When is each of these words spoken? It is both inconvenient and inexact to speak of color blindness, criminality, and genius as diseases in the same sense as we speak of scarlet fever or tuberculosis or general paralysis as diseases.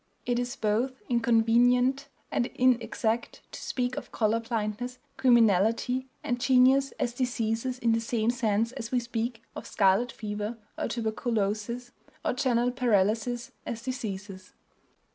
It 0.25 0.39
is 0.39 0.55
both 0.55 0.99
inconvenient 1.09 2.07
and 2.31 2.47
inexact 2.55 3.43
to 3.51 3.61
speak 3.61 3.95
of 3.97 4.11
color 4.11 4.39
blindness, 4.39 4.97
criminality, 5.15 6.07
and 6.23 6.41
genius 6.41 6.91
as 6.93 7.13
diseases 7.13 7.77
in 7.77 7.91
the 7.91 8.01
same 8.01 8.31
sense 8.31 8.71
as 8.71 8.91
we 8.91 8.99
speak 8.99 9.43
of 9.55 9.67
scarlet 9.67 10.11
fever 10.11 10.57
or 10.75 10.87
tuberculosis 10.87 11.91
or 12.25 12.33
general 12.33 12.71
paralysis 12.71 13.51
as 13.63 13.83
diseases. 13.83 14.53